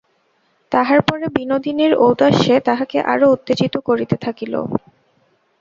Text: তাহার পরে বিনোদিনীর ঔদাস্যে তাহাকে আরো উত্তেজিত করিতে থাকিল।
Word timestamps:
তাহার 0.71 0.99
পরে 1.01 1.25
বিনোদিনীর 1.35 1.93
ঔদাস্যে 1.99 2.55
তাহাকে 2.61 2.97
আরো 3.13 3.25
উত্তেজিত 3.31 3.75
করিতে 3.87 4.15
থাকিল। 4.25 4.53